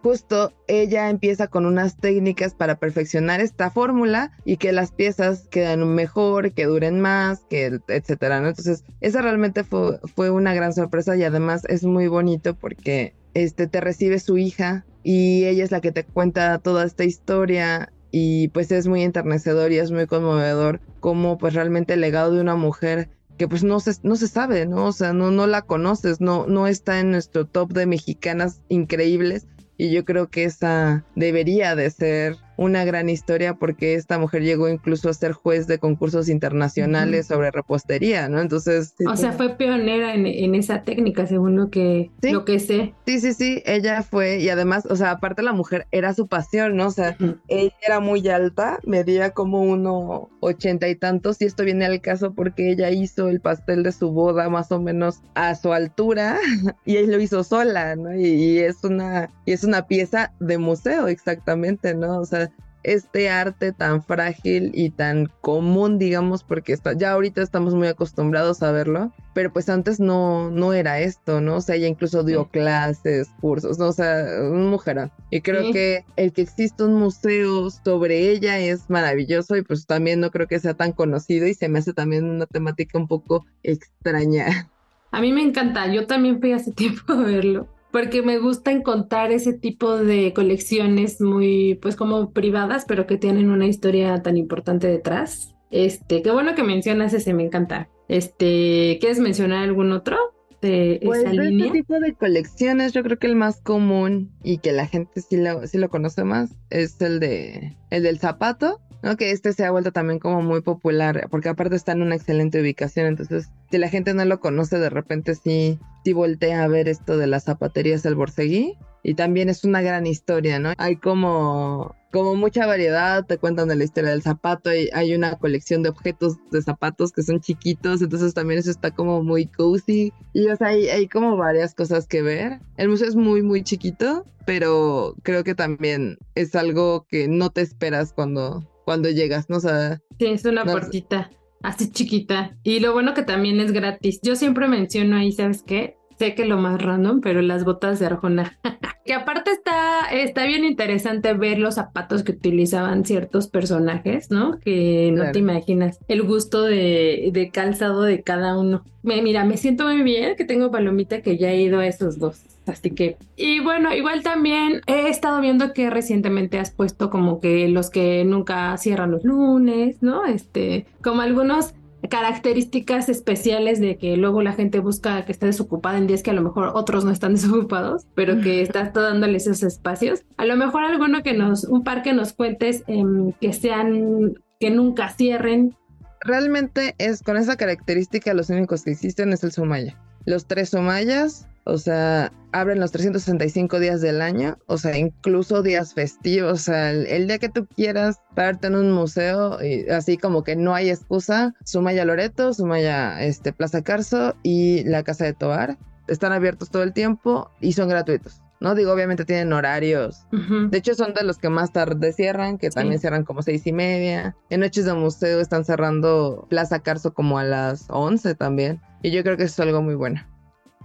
[0.00, 5.92] Justo ella empieza con unas técnicas para perfeccionar esta fórmula y que las piezas queden
[5.94, 8.46] mejor, que duren más, que etcétera, ¿no?
[8.46, 13.66] Entonces, esa realmente fue, fue una gran sorpresa y además es muy bonito porque este
[13.66, 18.48] te recibe su hija y ella es la que te cuenta toda esta historia y
[18.48, 22.56] pues es muy enternecedor y es muy conmovedor como pues realmente el legado de una
[22.56, 24.84] mujer que pues no se, no se sabe, ¿no?
[24.84, 29.46] O sea, no, no la conoces, no, no está en nuestro top de mexicanas increíbles
[29.78, 34.68] y yo creo que esa debería de ser una gran historia porque esta mujer llegó
[34.68, 38.40] incluso a ser juez de concursos internacionales sobre repostería, ¿no?
[38.40, 38.94] Entonces...
[39.08, 42.94] O sea, fue pionera en, esa técnica, según lo que, lo que sé.
[43.06, 46.74] Sí, sí, sí, ella fue, y además, o sea, aparte la mujer era su pasión,
[46.76, 46.88] ¿no?
[46.88, 47.16] O sea,
[47.46, 52.34] ella era muy alta, medía como uno ochenta y tantos, y esto viene al caso
[52.34, 56.38] porque ella hizo el pastel de su boda más o menos a su altura,
[56.84, 58.16] y ella lo hizo sola, ¿no?
[58.16, 62.18] Y, y es una, y es una pieza de museo, exactamente, ¿no?
[62.18, 62.47] O sea,
[62.82, 68.62] este arte tan frágil y tan común, digamos, porque está, ya ahorita estamos muy acostumbrados
[68.62, 71.56] a verlo, pero pues antes no, no era esto, ¿no?
[71.56, 73.88] O sea, ella incluso dio clases, cursos, ¿no?
[73.88, 75.10] O sea, un mujerón.
[75.30, 80.20] Y creo que el que exista un museo sobre ella es maravilloso y pues también
[80.20, 83.44] no creo que sea tan conocido y se me hace también una temática un poco
[83.62, 84.70] extraña.
[85.10, 89.32] A mí me encanta, yo también fui hace tiempo a verlo porque me gusta encontrar
[89.32, 94.86] ese tipo de colecciones muy, pues como privadas, pero que tienen una historia tan importante
[94.86, 95.54] detrás.
[95.70, 97.88] Este, qué bueno que mencionas ese, me encanta.
[98.08, 100.16] Este, ¿quieres mencionar algún otro?
[100.60, 101.66] De pues esa de línea?
[101.66, 105.36] este tipo de colecciones, yo creo que el más común y que la gente sí
[105.36, 108.80] lo, sí lo conoce más es el de el del zapato.
[109.02, 109.16] ¿No?
[109.16, 112.60] Que este se ha vuelto también como muy popular, porque aparte está en una excelente
[112.60, 116.88] ubicación, entonces si la gente no lo conoce, de repente sí, sí voltea a ver
[116.88, 120.72] esto de las zapaterías del Borseguí, y también es una gran historia, ¿no?
[120.76, 125.36] Hay como, como mucha variedad, te cuentan de la historia del zapato, y hay una
[125.36, 130.12] colección de objetos de zapatos que son chiquitos, entonces también eso está como muy cozy,
[130.32, 132.60] y o sea, hay, hay como varias cosas que ver.
[132.76, 137.60] El museo es muy, muy chiquito, pero creo que también es algo que no te
[137.60, 139.58] esperas cuando, cuando llegas, ¿no?
[139.58, 141.30] O sea, Sí, es una No, puertita
[141.62, 142.56] así chiquita.
[142.62, 144.20] Y lo bueno que también es gratis.
[144.22, 145.96] Yo siempre menciono ahí, ¿sabes qué?
[146.18, 148.58] Sé que lo más random, pero las botas de Arjona.
[149.04, 154.58] que aparte está, está bien interesante ver los zapatos que utilizaban ciertos personajes, ¿no?
[154.58, 155.32] Que no Claro.
[155.32, 158.84] te imaginas el gusto de, de calzado de cada uno.
[159.02, 162.18] Me- mira, me siento muy bien que tengo palomita que ya he ido a esos
[162.18, 162.40] dos.
[162.68, 167.68] Así que, y bueno, igual también he estado viendo que recientemente has puesto como que
[167.68, 170.24] los que nunca cierran los lunes, ¿no?
[170.24, 171.74] Este, como algunos
[172.08, 176.34] características especiales de que luego la gente busca que esté desocupada en días que a
[176.34, 180.24] lo mejor otros no están desocupados, pero que estás dándoles esos espacios.
[180.36, 184.70] A lo mejor alguno que nos, un par que nos cuentes em, que sean, que
[184.70, 185.76] nunca cierren.
[186.20, 189.96] Realmente es con esa característica los únicos que existen es el Sumaya.
[190.24, 195.92] Los tres Sumayas o sea, abren los 365 días del año, o sea, incluso días
[195.92, 200.42] festivos, o sea, el, día que tú quieras pararte en un museo, y así como
[200.42, 205.78] que no hay excusa, Sumaya Loreto, Sumaya este, Plaza Carso y la Casa de Tobar,
[206.06, 208.40] están abiertos todo el tiempo y son gratuitos.
[208.60, 208.74] ¿no?
[208.74, 210.26] Digo, obviamente tienen horarios.
[210.32, 213.72] De hecho, son de los que más tarde cierran, que también cierran como seis y
[213.72, 214.34] media.
[214.50, 218.80] En noches de museo están cerrando Plaza Carso como a las 11 también.
[219.02, 220.26] Y yo creo que eso es algo muy bueno.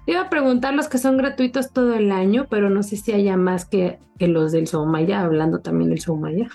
[0.06, 3.38] Iba a preguntar los que son gratuitos todo el año, pero no sé si haya
[3.38, 6.50] más que, que los del Soumaya, hablando también del Soumaya.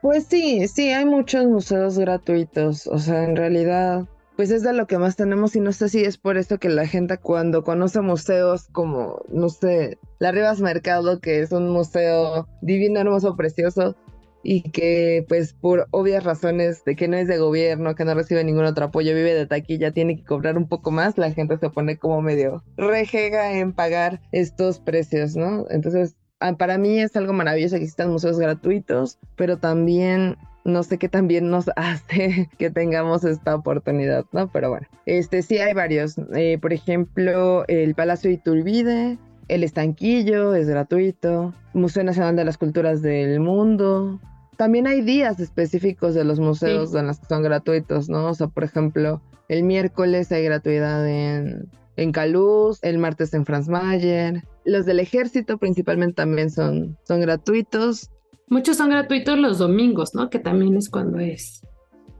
[0.00, 2.86] Pues sí, sí, hay muchos museos gratuitos.
[2.86, 6.02] O sea, en realidad, pues es de lo que más tenemos y no sé si
[6.02, 11.20] es por eso que la gente cuando conoce museos como, no sé, la Rivas Mercado,
[11.20, 13.94] que es un museo divino, hermoso, precioso,
[14.42, 18.44] y que pues por obvias razones de que no es de gobierno, que no recibe
[18.44, 21.70] ningún otro apoyo, vive de taquilla, tiene que cobrar un poco más, la gente se
[21.70, 25.66] pone como medio rejega en pagar estos precios, ¿no?
[25.70, 30.98] Entonces, ah, para mí es algo maravilloso que existan museos gratuitos, pero también no sé
[30.98, 34.50] qué también nos hace que tengamos esta oportunidad, ¿no?
[34.50, 36.16] Pero bueno, este sí hay varios.
[36.34, 39.18] Eh, por ejemplo, el Palacio de Iturbide,
[39.50, 44.20] el Estanquillo es gratuito, Museo Nacional de las Culturas del Mundo,
[44.60, 48.28] también hay días específicos de los museos en los que son gratuitos, ¿no?
[48.28, 53.68] O sea, por ejemplo, el miércoles hay gratuidad en, en Caluz, el martes en Franz
[53.70, 54.44] Mayer.
[54.66, 58.10] Los del ejército principalmente también son, son gratuitos.
[58.48, 60.28] Muchos son gratuitos los domingos, ¿no?
[60.28, 61.62] Que también es cuando es.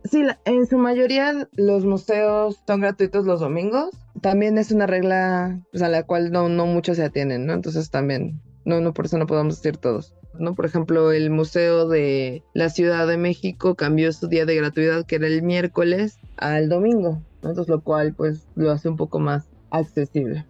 [0.04, 3.90] Sí, en su mayoría los museos son gratuitos los domingos.
[4.20, 7.52] También es una regla pues, a la cual no, no muchos se atienen, ¿no?
[7.52, 10.14] Entonces también, no, no, por eso no podemos decir todos.
[10.38, 10.54] ¿no?
[10.54, 15.16] Por ejemplo, el Museo de la Ciudad de México cambió su día de gratuidad, que
[15.16, 20.46] era el miércoles, al domingo, Entonces, lo cual, pues, lo hace un poco más accesible.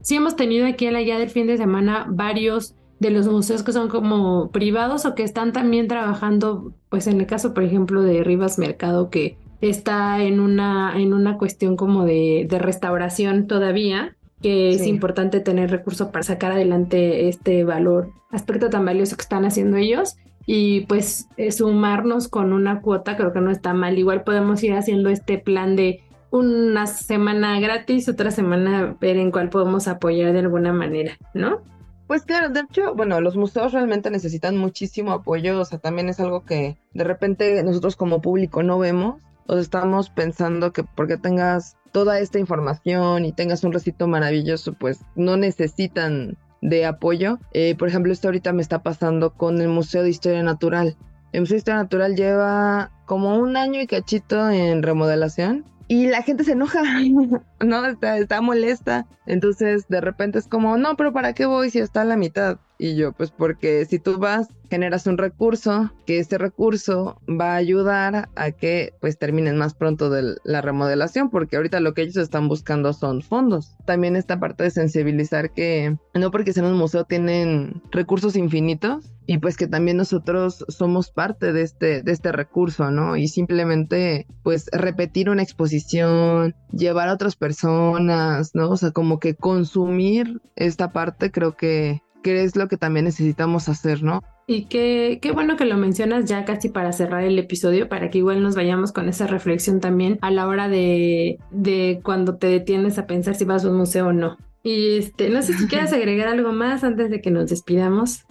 [0.00, 3.62] Sí, hemos tenido aquí en la guía del fin de semana varios de los museos
[3.62, 8.02] que son como privados o que están también trabajando, pues en el caso, por ejemplo,
[8.02, 14.16] de Rivas Mercado, que está en una, en una cuestión como de, de restauración todavía,
[14.42, 19.44] que es importante tener recursos para sacar adelante este valor, aspecto tan valioso que están
[19.44, 20.16] haciendo ellos.
[20.46, 23.98] Y pues eh, sumarnos con una cuota creo que no está mal.
[23.98, 29.50] Igual podemos ir haciendo este plan de una semana gratis, otra semana ver en cuál
[29.50, 31.60] podemos apoyar de alguna manera, ¿no?
[32.08, 36.18] Pues claro, de hecho, bueno, los museos realmente necesitan muchísimo apoyo, o sea, también es
[36.20, 41.76] algo que de repente nosotros como público no vemos, o estamos pensando que porque tengas
[41.92, 47.38] toda esta información y tengas un recito maravilloso, pues no necesitan de apoyo.
[47.52, 50.96] Eh, por ejemplo, esto ahorita me está pasando con el Museo de Historia Natural.
[51.32, 56.22] El Museo de Historia Natural lleva como un año y cachito en remodelación y la
[56.22, 56.82] gente se enoja,
[57.60, 57.86] ¿no?
[57.86, 59.06] Está, está, molesta.
[59.26, 62.58] Entonces, de repente es como, no, pero ¿para qué voy si está a la mitad?
[62.78, 67.56] Y yo, pues porque si tú vas, generas un recurso, que este recurso va a
[67.56, 72.16] ayudar a que pues terminen más pronto de la remodelación, porque ahorita lo que ellos
[72.16, 73.76] están buscando son fondos.
[73.86, 79.38] También esta parte de sensibilizar que no porque sean un museo tienen recursos infinitos y
[79.38, 83.16] pues que también nosotros somos parte de este, de este recurso, ¿no?
[83.16, 88.70] Y simplemente pues repetir una exposición, llevar a otras personas, ¿no?
[88.70, 93.68] O sea, como que consumir esta parte creo que que es lo que también necesitamos
[93.68, 94.22] hacer, ¿no?
[94.50, 98.16] Y qué, qué bueno que lo mencionas ya casi para cerrar el episodio, para que
[98.16, 102.96] igual nos vayamos con esa reflexión también a la hora de, de cuando te detienes
[102.96, 104.38] a pensar si vas a un museo o no.
[104.62, 108.24] Y este, no sé si quieres agregar algo más antes de que nos despidamos.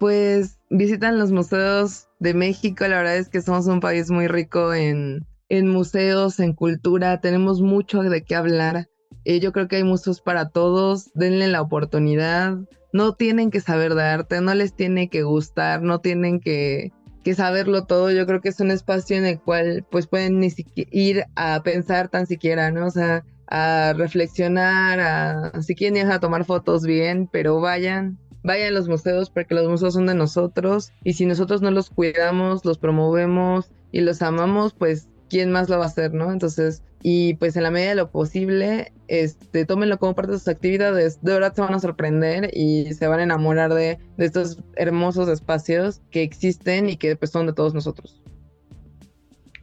[0.00, 4.74] Pues visitan los museos de México, la verdad es que somos un país muy rico
[4.74, 8.88] en, en museos, en cultura, tenemos mucho de qué hablar.
[9.24, 12.58] Eh, yo creo que hay museos para todos, denle la oportunidad
[12.92, 16.92] no tienen que saber de arte, no les tiene que gustar, no tienen que,
[17.36, 18.10] saberlo todo.
[18.10, 21.62] Yo creo que es un espacio en el cual pues pueden ni siquiera ir a
[21.62, 22.86] pensar tan siquiera, ¿no?
[22.86, 28.68] O sea, a reflexionar, a si quieren ir a tomar fotos bien, pero vayan, vayan
[28.68, 32.64] a los museos porque los museos son de nosotros y si nosotros no los cuidamos,
[32.64, 36.32] los promovemos y los amamos, pues quién más lo va a hacer, ¿no?
[36.32, 40.48] Entonces, y pues en la medida de lo posible, este, tómenlo como parte de sus
[40.48, 41.22] actividades.
[41.22, 46.02] De verdad se van a sorprender y se van a enamorar de, estos hermosos espacios
[46.10, 48.20] que existen y que pues son de todos nosotros.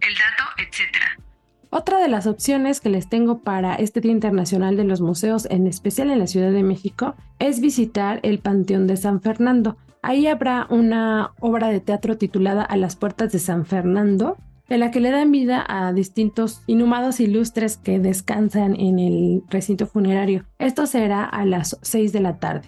[0.02, 1.18] El dato, etcétera.
[1.70, 5.68] Otra de las opciones que les tengo para este Día Internacional de los Museos, en
[5.68, 9.78] especial en la Ciudad de México, es visitar el Panteón de San Fernando.
[10.02, 14.38] Ahí habrá una obra de teatro titulada A las puertas de San Fernando,
[14.70, 19.88] en la que le dan vida a distintos inhumados ilustres que descansan en el recinto
[19.88, 20.46] funerario.
[20.60, 22.68] Esto será a las 6 de la tarde.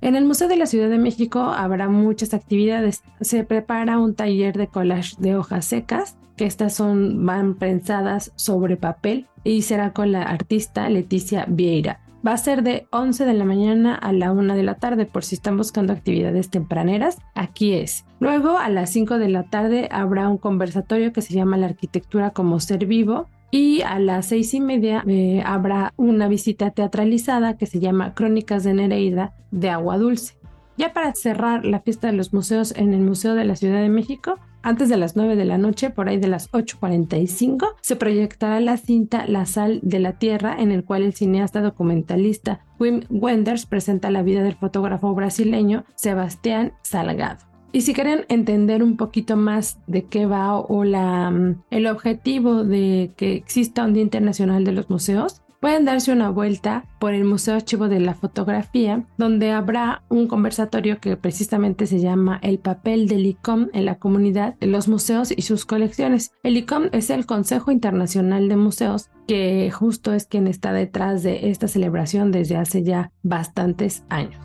[0.00, 3.02] En el Museo de la Ciudad de México habrá muchas actividades.
[3.20, 8.76] Se prepara un taller de collage de hojas secas, que estas son van prensadas sobre
[8.76, 12.05] papel y será con la artista Leticia Vieira.
[12.26, 15.24] Va a ser de 11 de la mañana a la 1 de la tarde por
[15.24, 17.18] si están buscando actividades tempraneras.
[17.34, 18.04] Aquí es.
[18.18, 22.30] Luego a las 5 de la tarde habrá un conversatorio que se llama La arquitectura
[22.30, 27.66] como ser vivo y a las seis y media eh, habrá una visita teatralizada que
[27.66, 30.36] se llama Crónicas de Nereida de Agua Dulce.
[30.76, 33.88] Ya para cerrar la fiesta de los museos en el Museo de la Ciudad de
[33.88, 38.58] México, antes de las 9 de la noche, por ahí de las 8.45, se proyectará
[38.58, 43.64] la cinta La sal de la tierra, en el cual el cineasta documentalista Wim Wenders
[43.64, 47.46] presenta la vida del fotógrafo brasileño Sebastián Salgado.
[47.70, 52.64] Y si quieren entender un poquito más de qué va o la, mm, el objetivo
[52.64, 57.24] de que exista un Día Internacional de los Museos, pueden darse una vuelta por el
[57.24, 63.08] Museo Archivo de la Fotografía, donde habrá un conversatorio que precisamente se llama El papel
[63.08, 66.32] del ICOM en la comunidad los museos y sus colecciones.
[66.42, 71.50] El ICOM es el Consejo Internacional de Museos, que justo es quien está detrás de
[71.50, 74.40] esta celebración desde hace ya bastantes años.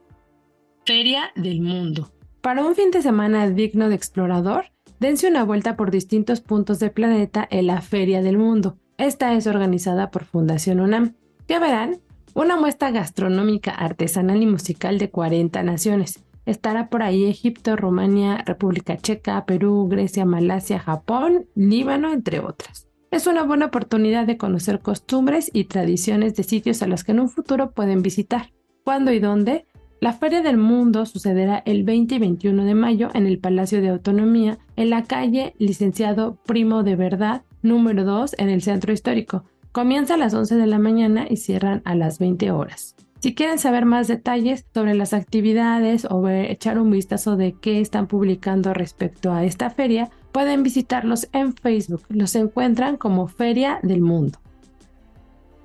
[0.86, 2.10] Feria del Mundo.
[2.40, 4.72] Para un fin de semana digno de explorador,
[5.02, 8.78] dense una vuelta por distintos puntos del planeta en la Feria del Mundo.
[8.98, 11.16] Esta es organizada por Fundación UNAM.
[11.50, 12.00] Ya verán
[12.34, 16.24] una muestra gastronómica, artesanal y musical de 40 naciones.
[16.46, 22.88] Estará por ahí Egipto, Rumania, República Checa, Perú, Grecia, Malasia, Japón, Líbano, entre otras.
[23.12, 27.20] Es una buena oportunidad de conocer costumbres y tradiciones de sitios a los que en
[27.20, 28.52] un futuro pueden visitar.
[28.84, 29.66] ¿Cuándo y dónde?
[30.02, 33.90] La Feria del Mundo sucederá el 20 y 21 de mayo en el Palacio de
[33.90, 39.46] Autonomía, en la calle Licenciado Primo de Verdad, número 2, en el Centro Histórico.
[39.74, 42.96] Comienza a las 11 de la mañana y cierran a las 20 horas.
[43.22, 48.06] Si quieren saber más detalles sobre las actividades o echar un vistazo de qué están
[48.06, 52.04] publicando respecto a esta feria, pueden visitarlos en Facebook.
[52.10, 54.38] Los encuentran como Feria del Mundo.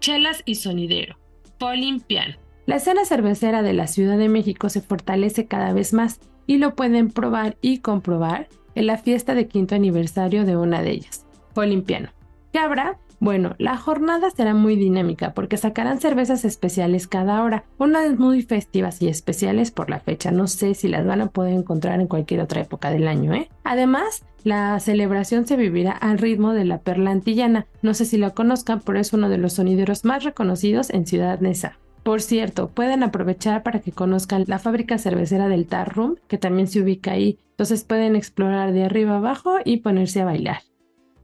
[0.00, 1.18] Chelas y sonidero.
[1.58, 2.38] Polimpian.
[2.64, 6.74] La escena cervecera de la Ciudad de México se fortalece cada vez más y lo
[6.74, 12.08] pueden probar y comprobar en la fiesta de quinto aniversario de una de ellas, Polimpiano.
[12.52, 12.98] ¿Qué habrá?
[13.20, 19.02] Bueno, la jornada será muy dinámica porque sacarán cervezas especiales cada hora, unas muy festivas
[19.02, 20.30] y especiales por la fecha.
[20.30, 23.48] No sé si las van a poder encontrar en cualquier otra época del año, ¿eh?
[23.64, 27.66] Además, la celebración se vivirá al ritmo de la perla antillana.
[27.82, 31.40] No sé si lo conozcan, pero es uno de los sonideros más reconocidos en Ciudad
[31.40, 31.76] Neza.
[32.04, 36.68] Por cierto, pueden aprovechar para que conozcan la fábrica cervecera del Tar Room, que también
[36.68, 37.38] se ubica ahí.
[37.50, 40.60] Entonces pueden explorar de arriba abajo y ponerse a bailar.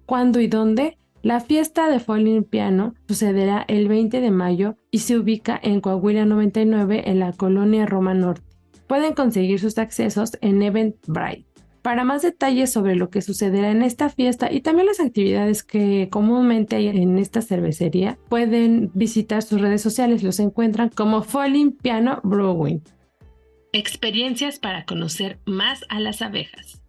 [0.04, 0.98] ¿Cuándo y dónde?
[1.24, 6.26] La fiesta de Falling Piano sucederá el 20 de mayo y se ubica en Coahuila
[6.26, 8.42] 99 en la colonia Roma Norte.
[8.86, 11.46] Pueden conseguir sus accesos en Eventbrite.
[11.80, 16.10] Para más detalles sobre lo que sucederá en esta fiesta y también las actividades que
[16.10, 20.22] comúnmente hay en esta cervecería, pueden visitar sus redes sociales.
[20.22, 22.82] Los encuentran como Falling Piano Brewing.
[23.72, 26.83] Experiencias para conocer más a las abejas.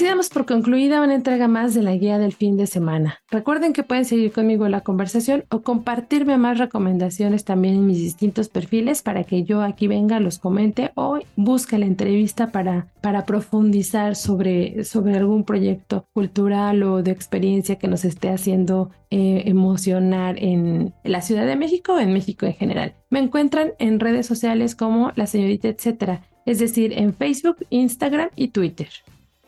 [0.07, 3.19] Damos por concluida una entrega más de la guía del fin de semana.
[3.29, 8.49] Recuerden que pueden seguir conmigo la conversación o compartirme más recomendaciones también en mis distintos
[8.49, 14.15] perfiles para que yo aquí venga, los comente o busque la entrevista para, para profundizar
[14.15, 20.95] sobre, sobre algún proyecto cultural o de experiencia que nos esté haciendo eh, emocionar en
[21.03, 22.95] la Ciudad de México o en México en general.
[23.11, 28.49] Me encuentran en redes sociales como la señorita etcétera, es decir, en Facebook, Instagram y
[28.49, 28.89] Twitter.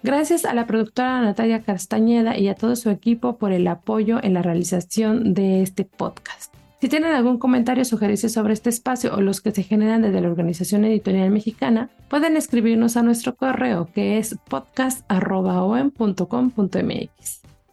[0.03, 4.35] Gracias a la productora Natalia Castañeda y a todo su equipo por el apoyo en
[4.35, 6.55] la realización de este podcast.
[6.81, 10.21] Si tienen algún comentario o sugerencia sobre este espacio o los que se generan desde
[10.21, 15.09] la Organización Editorial Mexicana, pueden escribirnos a nuestro correo que es podcast.com.mx.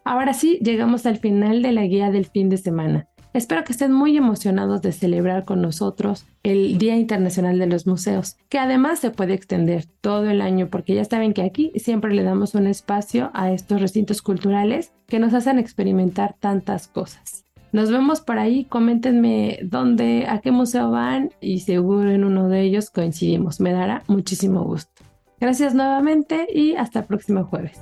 [0.03, 3.07] Ahora sí, llegamos al final de la guía del fin de semana.
[3.35, 8.37] Espero que estén muy emocionados de celebrar con nosotros el Día Internacional de los Museos,
[8.47, 12.23] que además se puede extender todo el año porque ya saben que aquí siempre le
[12.23, 17.43] damos un espacio a estos recintos culturales que nos hacen experimentar tantas cosas.
[17.73, 22.61] Nos vemos por ahí, coméntenme dónde, a qué museo van y seguro en uno de
[22.61, 23.59] ellos coincidimos.
[23.59, 25.03] Me dará muchísimo gusto.
[25.41, 27.81] Gracias nuevamente y hasta el próximo jueves.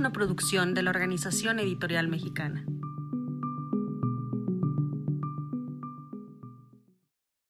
[0.00, 2.64] Una producción de la Organización Editorial Mexicana.